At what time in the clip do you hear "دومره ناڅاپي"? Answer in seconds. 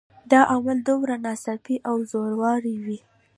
0.87-1.75